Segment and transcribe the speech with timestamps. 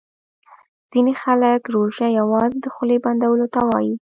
[0.91, 3.93] ځیني خلګ روژه یوازي د خولې بندولو ته وايي